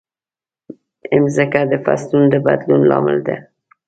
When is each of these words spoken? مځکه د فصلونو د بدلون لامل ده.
مځکه 1.21 1.61
د 1.71 1.73
فصلونو 1.85 2.27
د 2.33 2.35
بدلون 2.45 2.81
لامل 2.91 3.17
ده. 3.27 3.35